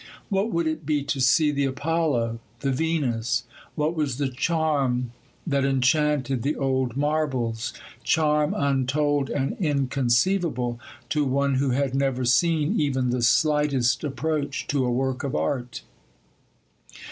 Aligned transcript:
What 0.29 0.51
would 0.51 0.65
it 0.65 0.83
be 0.83 1.03
to 1.03 1.21
see 1.21 1.51
the 1.51 1.65
Apollo, 1.65 2.39
the 2.61 2.71
Venus? 2.71 3.43
What 3.75 3.95
was 3.95 4.17
the 4.17 4.29
charm 4.29 5.11
that 5.45 5.63
enchanted 5.63 6.41
the 6.41 6.55
old 6.55 6.97
marbles—charm 6.97 8.55
untold 8.57 9.29
and 9.29 9.55
inconceivable 9.59 10.79
to 11.09 11.23
one 11.23 11.53
who 11.53 11.69
had 11.69 11.93
never 11.93 12.25
seen 12.25 12.79
even 12.81 13.11
the 13.11 13.21
slightest 13.21 14.03
approach 14.03 14.65
to 14.69 14.83
a 14.87 14.91
work 14.91 15.23
of 15.23 15.35
art? 15.35 15.83